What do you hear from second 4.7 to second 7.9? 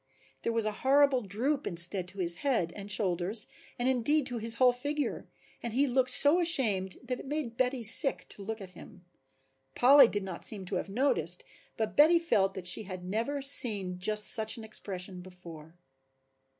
figure, and he looked so ashamed that it made Betty